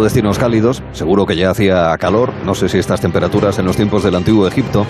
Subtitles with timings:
[0.00, 0.82] destinos cálidos.
[0.92, 4.46] Seguro que ya hacía calor, no sé si estas temperaturas en los tiempos del antiguo
[4.46, 4.86] Egipto.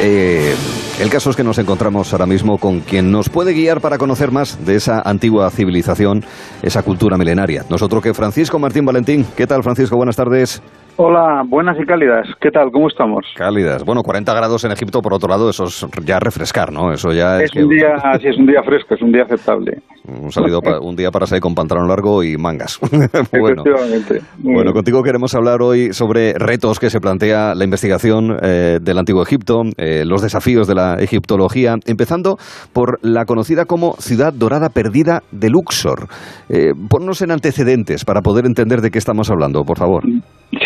[0.00, 0.54] Eh,
[1.00, 4.30] el caso es que nos encontramos ahora mismo con quien nos puede guiar para conocer
[4.30, 6.24] más de esa antigua civilización,
[6.62, 7.64] esa cultura milenaria.
[7.68, 9.26] Nosotros que Francisco Martín Valentín.
[9.36, 9.96] ¿Qué tal, Francisco?
[9.96, 10.62] Buenas tardes.
[10.96, 12.28] Hola, buenas y cálidas.
[12.40, 12.70] ¿Qué tal?
[12.70, 13.26] ¿Cómo estamos?
[13.34, 13.84] Cálidas.
[13.84, 16.92] Bueno, 40 grados en Egipto, por otro lado, eso es ya refrescar, ¿no?
[16.92, 19.82] Eso ya es, un día, sí, es un día fresco, es un día aceptable.
[20.06, 22.78] Un, salido un día para salir con pantalón largo y mangas.
[23.32, 24.20] bueno, Efectivamente.
[24.38, 29.22] bueno, contigo queremos hablar hoy sobre retos que se plantea la investigación eh, del Antiguo
[29.22, 32.36] Egipto, eh, los desafíos de la egiptología, empezando
[32.72, 36.06] por la conocida como Ciudad Dorada Perdida de Luxor.
[36.48, 40.04] Eh, ponnos en antecedentes para poder entender de qué estamos hablando, por favor.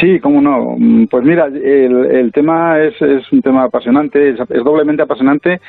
[0.01, 0.77] Sí, cómo no.
[1.11, 5.61] Pues mira, el, el tema es, es, un tema apasionante, es, doblemente apasionante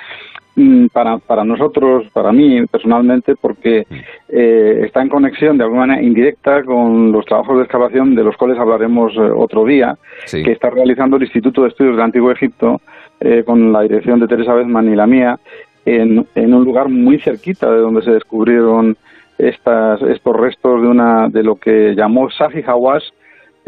[0.55, 3.85] mm, para, para nosotros, para mí personalmente, porque
[4.29, 8.35] eh, está en conexión de alguna manera indirecta con los trabajos de excavación de los
[8.35, 9.95] cuales hablaremos eh, otro día,
[10.31, 12.81] que está realizando el Instituto de Estudios del Antiguo Egipto
[13.19, 15.39] eh, con la dirección de Teresa Bezman y la mía
[15.85, 18.97] en, en un lugar muy cerquita de donde se descubrieron
[19.37, 23.13] estas, estos restos de una de lo que llamó Safi Hawass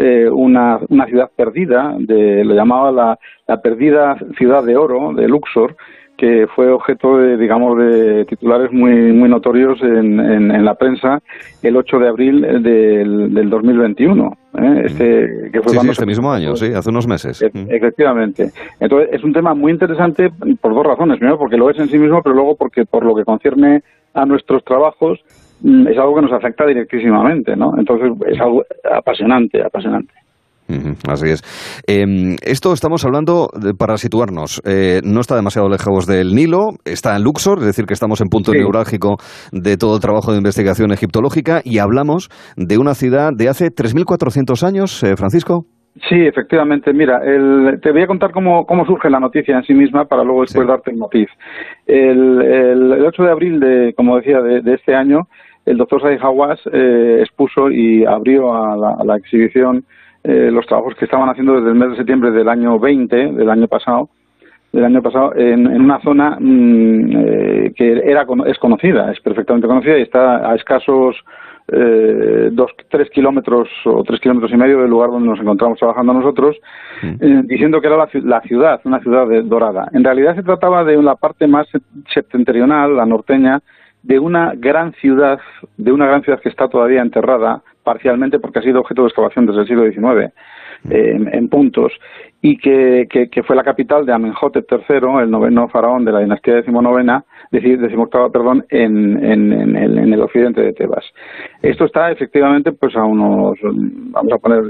[0.02, 5.28] eh, una, una, ciudad perdida, de, lo llamaba la, la, perdida ciudad de oro de
[5.28, 5.76] Luxor,
[6.18, 11.20] que fue objeto de, digamos, de titulares muy, muy notorios en, en, la prensa
[11.62, 14.38] el 8 de abril del, del 2021.
[14.58, 14.82] ¿eh?
[14.86, 17.42] Este, que fue sí, este mismo año, sí, hace unos meses.
[17.42, 18.52] E, efectivamente.
[18.80, 21.18] Entonces, es un tema muy interesante por dos razones.
[21.18, 23.82] Primero, porque lo es en sí mismo, pero luego porque por lo que concierne
[24.14, 25.20] a nuestros trabajos,
[25.64, 27.74] es algo que nos afecta directísimamente, ¿no?
[27.78, 30.14] Entonces es algo apasionante, apasionante.
[31.08, 31.84] así es.
[31.88, 37.24] Em, esto estamos hablando, para situarnos, eh, no está demasiado lejos del Nilo, está en
[37.24, 39.18] Luxor, es decir, que estamos en punto neurálgico
[39.52, 44.64] de todo el trabajo de investigación egiptológica y hablamos de una ciudad de hace 3.400
[44.66, 45.66] años, eh, Francisco.
[46.08, 46.94] Sí, efectivamente.
[46.94, 47.20] Mira,
[47.82, 50.66] te voy a contar cómo, cómo surge la noticia en sí misma para luego después
[50.66, 51.28] darte el matiz.
[51.86, 55.28] El, el, 8 de abril, de, como decía, de este año,
[55.66, 59.84] el doctor Said Hawass eh, expuso y abrió a la, exhibición
[60.24, 63.50] eh, los trabajos que estaban haciendo desde el mes de septiembre del año 20, del
[63.50, 64.10] año pasado,
[64.72, 69.98] del año pasado en, una zona mm, eh, que era es conocida, es perfectamente conocida
[69.98, 71.16] y está a escasos
[72.52, 76.58] dos, tres kilómetros o tres kilómetros y medio del lugar donde nos encontramos trabajando nosotros,
[77.02, 77.48] mm.
[77.48, 79.88] diciendo que era la, la, ciudad, una ciudad dorada.
[79.94, 81.68] En realidad se trataba de la parte más
[82.14, 83.62] septentrional, la norteña,
[84.04, 85.40] de una gran ciudad,
[85.78, 89.46] de una gran ciudad que está todavía enterrada parcialmente porque ha sido objeto de excavación
[89.46, 90.34] desde el siglo XIX
[90.90, 91.94] en, puntos
[92.42, 96.56] y que, que, fue la capital de Amenhotep III, el noveno faraón de la dinastía
[96.56, 101.06] decimonovena, decimoctava, perdón, en, en, el, en, el, occidente de Tebas.
[101.62, 104.64] Esto está efectivamente pues a unos, vamos a poner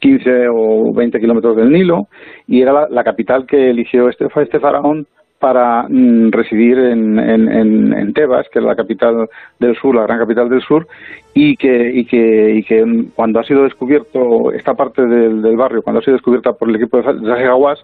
[0.00, 2.08] 15 o 20 kilómetros del Nilo
[2.46, 5.06] y era la, la capital que eligió este, este faraón
[5.40, 9.26] para mm, residir en, en, en, Tebas, que es la capital
[9.58, 10.86] del sur, la gran capital del sur,
[11.32, 15.82] y que, y que, y que cuando ha sido descubierto esta parte del, del barrio,
[15.82, 17.82] cuando ha sido descubierta por el equipo de Zahegawas,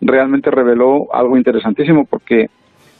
[0.00, 2.48] realmente reveló algo interesantísimo porque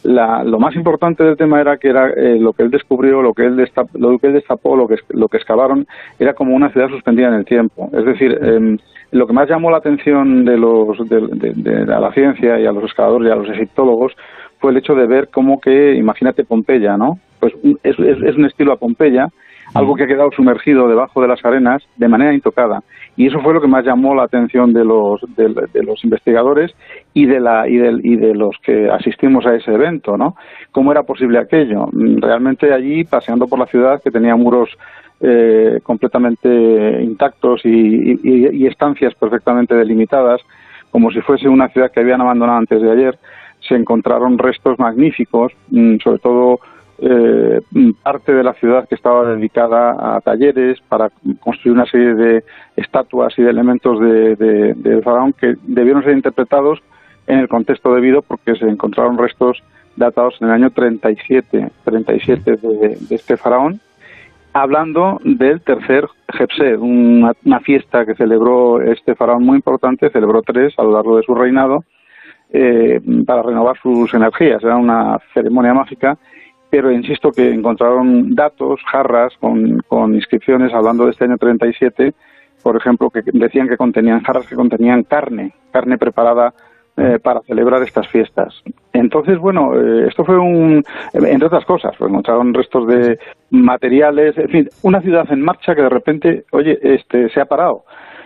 [0.02, 3.34] la, lo más importante del tema era que era eh, lo que él descubrió, lo
[3.34, 5.86] que él, destapó, lo que él destapó, lo que, lo que excavaron,
[6.18, 7.88] era como una ciudad suspendida en el tiempo.
[7.92, 8.78] Es decir, eh,
[9.12, 13.28] lo que más llamó la atención de, los, de, la ciencia y a los excavadores
[13.28, 14.12] y a los egiptólogos
[14.58, 17.18] fue el hecho de ver cómo que, imagínate Pompeya, ¿no?
[17.38, 17.52] Pues
[17.82, 19.28] es, es, un estilo a Pompeya,
[19.74, 22.80] algo que ha quedado sumergido debajo de las arenas de manera intocada.
[23.16, 26.74] Y eso fue lo que más llamó la atención de los, de, los investigadores
[27.12, 30.36] y de, la, y, y de los que asistimos a ese evento, ¿no?
[30.70, 31.86] ¿Cómo era posible aquello?
[31.92, 34.70] Realmente allí, paseando por la ciudad, que tenía muros
[35.24, 36.48] eh, completamente
[37.00, 40.40] intactos y, estancias perfectamente delimitadas,
[40.90, 43.18] como si fuese una ciudad que habían abandonado antes de ayer,
[43.60, 46.58] se encontraron restos magníficos, mm, sobre todo
[46.98, 47.60] eh,
[48.02, 51.08] parte de la ciudad que estaba dedicada a talleres para
[51.38, 52.44] construir una serie de
[52.76, 56.80] estatuas y de elementos de, de, faraón que debieron ser interpretados
[57.28, 59.62] en el contexto debido porque se encontraron restos
[59.94, 63.80] datados en el año 37, 37 de, de este faraón
[64.52, 70.82] hablando del tercer Jepsed, una, fiesta que celebró este faraón muy importante, celebró tres a
[70.82, 71.84] lo largo de su reinado,
[72.50, 74.62] eh, para renovar sus energías.
[74.62, 76.18] Era una ceremonia mágica,
[76.70, 82.14] pero insisto que encontraron datos, jarras con, con inscripciones hablando de este año 37,
[82.62, 86.54] por ejemplo, que decían que contenían jarras que contenían carne, carne preparada
[86.94, 88.54] eh, para celebrar estas fiestas.
[88.92, 90.82] Entonces, bueno, eh, esto fue un,
[91.14, 93.18] entre otras cosas, pues encontraron restos de
[93.50, 97.84] materiales, en fin, una ciudad en marcha que de repente, oye, este, se ha parado.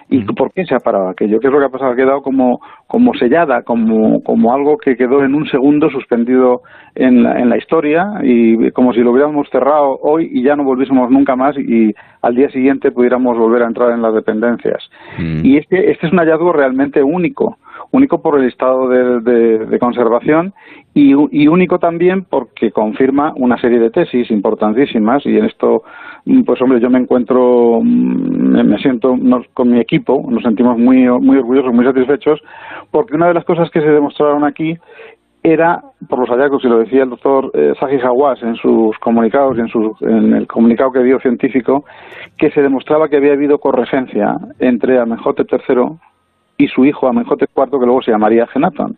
[0.08, 1.38] ¿Y por qué se ha parado aquello?
[1.38, 1.92] ¿Qué es lo que ha pasado?
[1.92, 6.62] Ha quedado como, como sellada, como, como algo que quedó en un segundo suspendido
[6.96, 10.64] en la, en la historia y como si lo hubiéramos cerrado hoy y ya no
[10.64, 11.92] volviésemos nunca más y
[12.22, 14.82] al día siguiente pudiéramos volver a entrar en las dependencias.
[15.18, 17.58] Y este, este es un hallazgo realmente único
[17.90, 20.52] único por el estado de, conservación
[20.94, 25.82] y, único también porque confirma una serie de tesis importantísimas y en esto,
[26.24, 29.14] mm, pues hombre, yo me encuentro, mm, me siento
[29.54, 32.40] con mi equipo, nos sentimos muy, muy orgullosos, muy satisfechos,
[32.90, 34.76] porque una de las cosas que se demostraron aquí
[35.42, 37.98] era, por los hallazgos, y lo decía el doctor eh, Saji
[38.42, 41.84] en sus comunicados y en, en el comunicado que dio científico,
[42.36, 45.98] que se demostraba que había habido corregencia entre Amenhotep III
[46.58, 48.96] y su hijo Amenhotep IV, que luego se llamaría Genaton.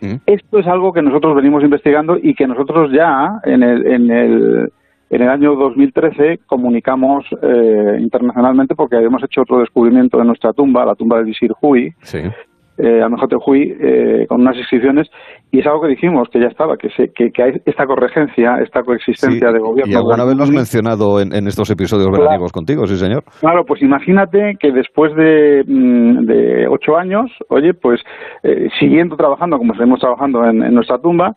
[0.00, 0.14] Mm.
[0.26, 4.72] Esto es algo que nosotros venimos investigando y que nosotros ya en el, en el,
[5.10, 10.84] en el año 2013 comunicamos eh, internacionalmente porque habíamos hecho otro descubrimiento de nuestra tumba,
[10.84, 12.20] la tumba de Visir Hui, sí
[12.78, 13.08] eh, a
[13.46, 15.08] Hui eh, con unas inscripciones
[15.50, 18.82] y es algo que dijimos que ya estaba, que, se, que, hay esta corregencia, esta
[18.82, 19.92] coexistencia de gobierno.
[19.92, 22.46] Y alguna vez lo has mencionado en, estos episodios claro.
[22.46, 23.24] contigo, sí señor.
[23.40, 28.00] Claro, pues imagínate que después de, mm, de ocho años, oye, pues
[28.42, 31.36] eh, siguiendo trabajando como seguimos trabajando en, nuestra tumba,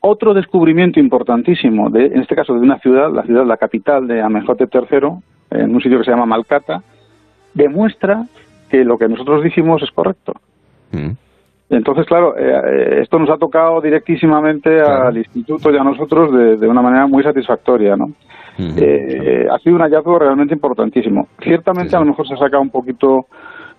[0.00, 4.20] otro descubrimiento importantísimo, de, en este caso de una ciudad, la ciudad, la capital de
[4.20, 5.08] Amenhotep III,
[5.52, 6.82] en un sitio que se llama Malcata,
[7.54, 8.26] demuestra
[8.68, 10.32] que lo que nosotros dijimos es correcto.
[10.92, 11.10] Mm.
[11.70, 16.30] Entonces, claro, eh, esto nos ha tocado directísimamente al instituto y a nosotros
[16.60, 18.12] de, una manera muy satisfactoria, ¿no?
[18.58, 21.28] Eh, ha sido un hallazgo realmente importantísimo.
[21.42, 23.24] Ciertamente, a lo mejor se ha sacado un poquito,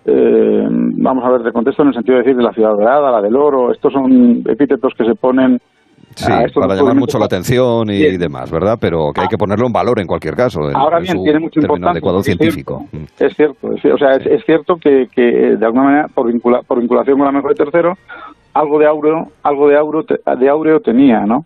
[0.04, 3.12] eh, vamos a ver, de contexto en el sentido de decir de la ciudad dorada,
[3.12, 3.70] la del oro.
[3.70, 5.60] Estos son epítetos que se ponen
[6.16, 8.78] Sí, para llamar mucho la atención y, demás, ¿verdad?
[8.80, 10.60] Pero que hay que ponerlo en valor en cualquier caso.
[10.74, 11.90] Ahora bien, tiene mucho importancia.
[11.90, 12.86] adecuado científico.
[13.18, 16.30] es cierto, o sea, es, cierto que, que, de alguna manera, por,
[16.66, 17.94] por vinculación con la mejor de tercero,
[18.54, 21.44] algo de áureo, algo de áureo, de áureo tenía, ¿no?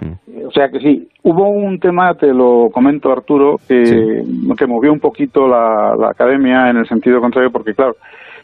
[0.00, 0.46] Mm.
[0.46, 4.22] O sea que sí, hubo un tema, te lo comento Arturo, que,
[4.56, 7.94] que movió un poquito la, la academia en el sentido contrario, porque claro,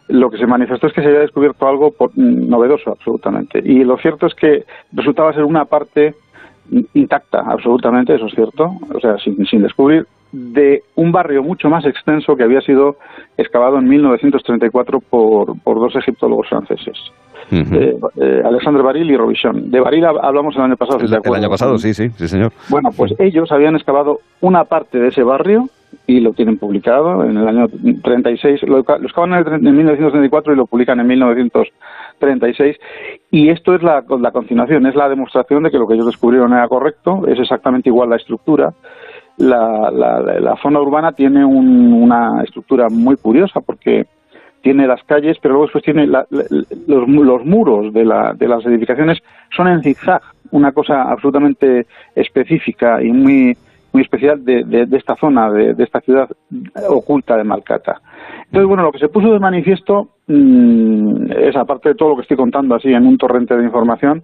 [0.09, 3.61] lo que se manifestó es que se había descubierto algo mm, novedoso, absolutamente.
[3.65, 6.15] Y lo cierto es que resultaba ser una parte
[6.95, 11.87] intacta, absolutamente, eso es cierto, o sea, sin, sin descubrir, de un barrio mucho más
[11.87, 12.97] extenso que había sido
[13.39, 16.99] excavado en 1934 por, por dos egiptólogos franceses.
[17.51, 19.71] Eh, eh, Alexandre Baril y Robichon.
[19.71, 21.01] De Baril hablamos el año pasado.
[21.01, 22.53] el, el año pasado, sí, sí, sí, señor.
[22.69, 25.71] Bueno, pues ellos habían excavado una parte de ese barrio
[26.07, 27.67] y lo tienen publicado en el año
[28.03, 28.63] 36.
[28.63, 32.77] Lo, excavan en, 1934 y lo publican en 1936.
[33.31, 36.53] Y esto es la, la continuación, es la demostración de que lo que ellos descubrieron
[36.53, 38.73] era correcto, es exactamente igual la estructura.
[39.37, 44.07] La, la, la zona urbana tiene una estructura muy curiosa porque
[44.63, 46.27] tiene las calles, pero luego después tiene los,
[46.87, 49.19] los, muros de, la, de las edificaciones
[49.57, 50.21] son en zigzag,
[50.51, 53.57] una cosa absolutamente específica y muy
[53.99, 56.31] muy especial de, de, esta zona, de, de, esta ciudad
[56.89, 58.01] oculta de Malcata.
[58.45, 62.23] Entonces, bueno, lo que se puso de manifiesto mmm, es, aparte de todo lo que
[62.23, 64.23] estoy contando así en un torrente de información,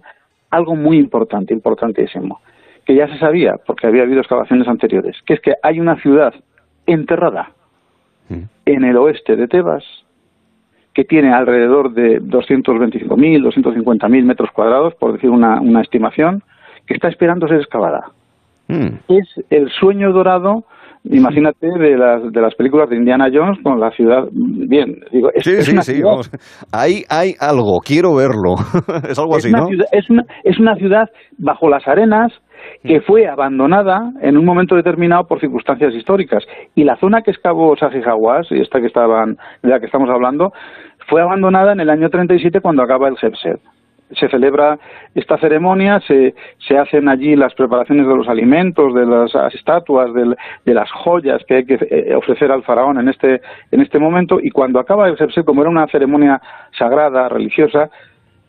[0.49, 2.39] algo muy importante, importantísimo,
[2.85, 6.33] que ya se sabía, porque había habido excavaciones anteriores, que es que hay una ciudad
[6.85, 7.51] enterrada
[8.29, 8.43] mm.
[8.65, 9.83] en el oeste de Tebas,
[10.93, 13.09] que tiene alrededor de 225.000,
[13.43, 16.43] 250.000 metros cuadrados, por decir una, una estimación,
[16.87, 18.11] que está esperando ser excavada.
[18.67, 18.97] Mm.
[19.07, 20.63] Es el sueño dorado
[21.11, 25.43] imagínate de las de las películas de Indiana Jones con la ciudad bien digo es,
[25.43, 26.31] sí sí sí vamos.
[26.71, 28.55] Ahí hay algo quiero verlo
[29.09, 32.31] es algo así no es una es una ciudad bajo las arenas
[32.83, 33.03] que mm.
[33.03, 36.43] fue abandonada en un momento determinado por circunstancias históricas
[36.73, 40.53] y la zona que excavó Sajijawas y esta que estaban de la que estamos hablando
[41.07, 43.59] fue abandonada en el año 37 cuando acaba el Jebset
[44.11, 44.77] se celebra
[45.15, 46.35] esta ceremonia, se,
[46.67, 51.55] se hacen allí las preparaciones de los alimentos, de las estatuas, de, las joyas que
[51.55, 55.17] hay que eh, ofrecer al faraón en este, en este momento, y cuando acaba el
[55.17, 56.41] Sepse, como era una ceremonia
[56.77, 57.89] sagrada, religiosa,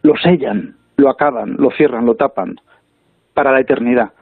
[0.03, 2.57] lo sellan, lo acaban, lo cierran, lo tapan,
[3.35, 4.13] para la eternidad.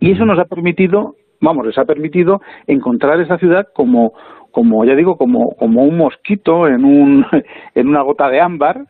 [0.00, 4.12] Y eso nos ha permitido, vamos, les ha permitido encontrar esa ciudad como
[4.54, 7.26] como ya digo, como, como un mosquito en, un,
[7.74, 8.86] en una gota de ámbar,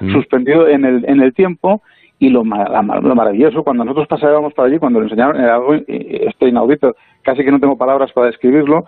[0.00, 0.10] mm.
[0.10, 1.82] suspendido en el, en el tiempo,
[2.18, 6.48] y lo, lo, maravilloso, cuando nosotros pasábamos por allí, cuando lo enseñaron, era algo esto
[6.48, 8.84] inaudito, casi que no tengo palabras para describirlo.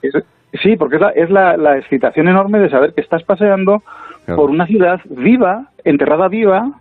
[0.62, 3.82] sí, porque es, la, es la, la, excitación enorme de saber que estás paseando
[4.26, 6.80] por una ciudad viva, enterrada viva,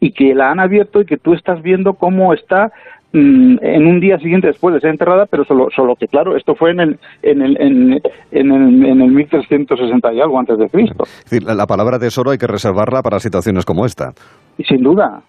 [0.00, 2.72] y que la han abierto y que tú estás viendo cómo está
[3.12, 6.72] en un día siguiente después de ser enterrada, pero solo, solo que claro, esto fue
[6.72, 7.92] en el, en el, en,
[8.32, 11.04] el, en el 1360 y algo antes de Cristo.
[11.04, 14.12] Es decir, la, palabra tesoro hay que reservarla para situaciones como esta.
[14.68, 15.22] Sin duda,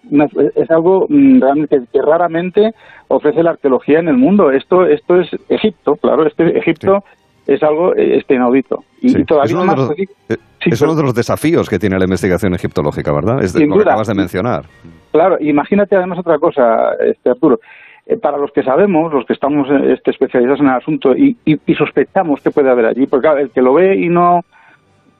[0.56, 2.72] es algo mm, realmente que raramente
[3.08, 4.50] ofrece la arqueología en el mundo.
[4.50, 7.02] Esto, esto es Egipto, claro, este Egipto
[7.46, 8.84] es algo eh, este inaudito.
[9.00, 12.04] Y, todavía es uno, de los, eh, es uno de los desafíos que tiene la
[12.04, 13.42] investigación egiptológica, ¿verdad?
[13.42, 14.64] Es de, lo que acabas de mencionar.
[15.12, 17.60] Claro, imagínate además otra cosa, este Arturo.
[18.06, 21.74] Eh, para los que sabemos, los que estamos este, especializados en el asunto y, y,
[21.74, 24.44] sospechamos que puede haber allí, porque claro, el que lo ve y no,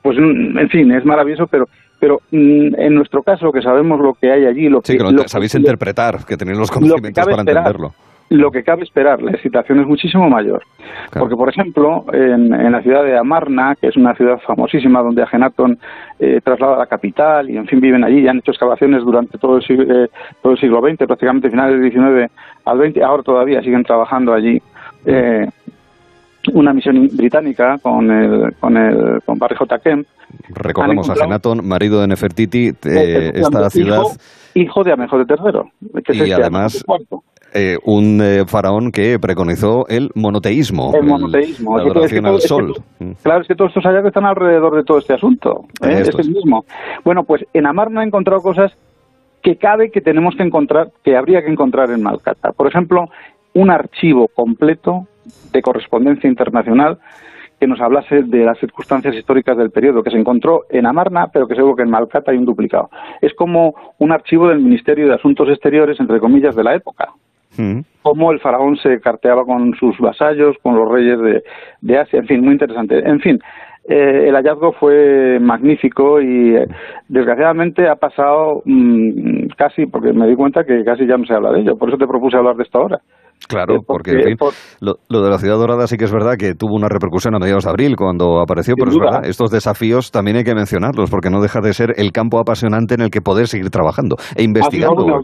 [0.01, 1.67] pues mm, en fin, es maravilloso, pero
[1.99, 5.53] pero mm, en nuestro caso que sabemos lo que hay allí, lo que, lo, sabéis
[5.55, 7.93] interpretar, que tenéis los conocimientos para entenderlo
[8.31, 10.63] lo que cabe esperar, la excitación es muchísimo mayor.
[11.11, 15.77] Porque, por ejemplo, en, la ciudad de Amarna, que es una ciudad famosísima donde Agenatón
[16.17, 19.37] eh, traslada a la capital y, en fin, viven allí y han hecho excavaciones durante
[19.37, 20.09] todo el, siglo, eh,
[20.41, 22.31] todo el siglo XX, prácticamente finales del XIX
[22.63, 24.61] al XX, ahora todavía siguen trabajando allí.
[25.05, 25.49] Eh,
[26.53, 29.79] una misión británica con el con el con Barry J.
[29.79, 30.07] Kemp.
[30.49, 34.03] Recordamos a Agenatón, marido de Nefertiti, eh, esta ciudad.
[34.53, 36.83] Hijo, de Amenhotep III, que y este además
[37.53, 40.91] eh, un eh, faraón que preconizó el monoteísmo.
[40.95, 41.77] El monoteísmo.
[41.77, 42.73] La adoración al sol.
[43.23, 45.65] claro, es que todos estos hallazgos están alrededor de todo este asunto.
[45.83, 46.01] ¿eh?
[46.01, 46.65] Es el mismo.
[47.03, 48.71] Bueno, pues en Amar no ha encontrado cosas
[49.41, 52.51] que cabe que tenemos que encontrar, que habría que encontrar en Malcata.
[52.51, 53.05] Por ejemplo,
[53.53, 55.07] un archivo completo
[55.51, 56.99] de correspondencia internacional
[57.61, 61.47] que nos hablase de las circunstancias históricas del periodo, que se encontró en Amarna, pero
[61.47, 62.89] que seguro que en Malcata hay un duplicado.
[63.21, 67.09] Es como un archivo del Ministerio de Asuntos Exteriores, entre comillas, de la época.
[67.57, 67.81] Mm.
[68.01, 71.43] Cómo el faraón se carteaba con sus vasallos, con los reyes
[71.81, 72.97] de, Asia, en fin, muy interesante.
[72.97, 73.39] En fin,
[73.87, 76.65] eh, el hallazgo fue magnífico y eh,
[77.09, 81.51] desgraciadamente ha pasado mm, casi, porque me di cuenta que casi ya no se habla
[81.51, 82.99] de ello, por eso te propuse hablar de esto ahora.
[83.47, 84.37] Claro, eh, porque, en fin,
[84.79, 87.65] lo, de la ciudad dorada sí que es verdad que tuvo una repercusión a mediados
[87.65, 91.41] de abril cuando apareció, pero es verdad, estos desafíos también hay que mencionarlos porque no
[91.41, 95.21] deja de ser el campo apasionante en el que poder seguir trabajando e investigando.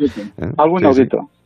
[0.58, 1.18] Algo inaudito.
[1.22, 1.37] Sí, sí.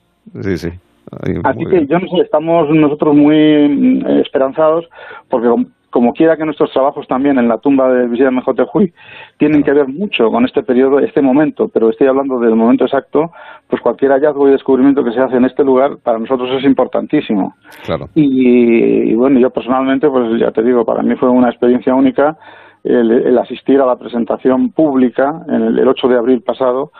[1.44, 4.88] Así que yo no sé, estamos nosotros muy mm, esperanzados
[5.30, 5.50] porque
[5.92, 8.94] como quiera que nuestros trabajos también en la tumba de Visita Mejotejuy
[9.38, 13.32] tienen que ver mucho con este periodo, este momento, pero estoy hablando del momento exacto,
[13.68, 17.56] pues cualquier hallazgo y descubrimiento que se hace en este lugar para nosotros es importantísimo.
[17.84, 18.08] Claro.
[18.16, 22.38] Y, bueno, yo personalmente, pues ya te digo, para mí fue una experiencia única
[22.86, 26.92] el, asistir a la presentación pública en el, el 8 de abril pasado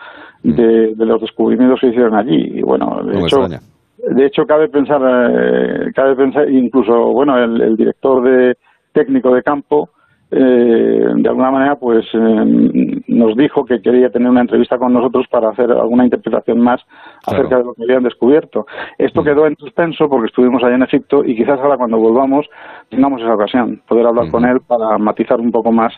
[0.42, 2.58] de, los descubrimientos que hicieron allí.
[2.58, 8.22] Y bueno, de hecho, de hecho cabe pensar, eh, cabe pensar, incluso bueno, el, director
[8.22, 8.56] de
[8.92, 9.90] técnico de campo
[10.32, 15.26] eh, de alguna manera pues eh, nos dijo que quería tener una entrevista con nosotros
[15.30, 16.80] para hacer alguna interpretación más
[17.26, 18.64] acerca de lo que habían descubierto.
[18.96, 19.24] Esto mm.
[19.24, 22.46] quedó en suspenso porque estuvimos allá en Egipto y quizás ahora cuando volvamos
[22.88, 25.92] tengamos esa ocasión, poder hablar con él para matizar un poco más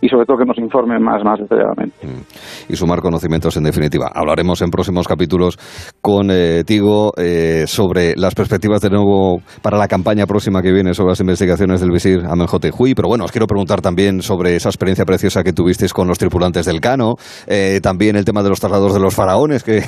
[0.00, 2.06] y sobre todo que nos informe más, más detalladamente.
[2.06, 2.72] Mm.
[2.72, 4.10] Y sumar conocimientos en definitiva.
[4.14, 5.58] Hablaremos en próximos capítulos
[6.00, 10.94] con eh, Tigo eh, sobre las perspectivas de nuevo para la campaña próxima que viene
[10.94, 14.68] sobre las investigaciones del visir Amenhotep Hui, pero bueno, os quiero preguntar también sobre esa
[14.68, 17.14] experiencia preciosa que tuvisteis con los tripulantes del Cano,
[17.46, 19.82] eh, también el tema de los traslados de los faraones que,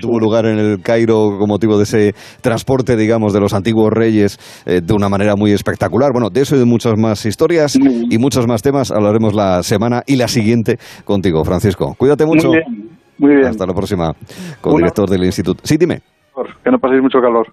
[0.00, 4.38] tuvo lugar en el Cairo con motivo de ese transporte, digamos, de los antiguos reyes
[4.64, 6.12] de una manera muy espectacular.
[6.12, 10.02] Bueno, de eso y de muchas más historias y muchos más temas hablaremos la semana
[10.06, 11.94] y la siguiente contigo, Francisco.
[11.96, 12.50] Cuídate mucho.
[13.18, 14.12] Muy bien, Hasta la próxima.
[14.60, 15.60] Co-director del Instituto.
[15.64, 16.00] Sí, dime.
[16.62, 17.46] Que no paséis mucho calor.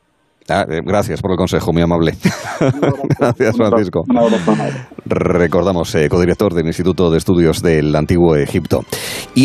[0.47, 2.15] Ah, eh, gracias por el consejo, muy amable.
[3.19, 4.03] gracias, Francisco.
[5.05, 8.85] Recordamos, eh, codirector del Instituto de Estudios del Antiguo Egipto.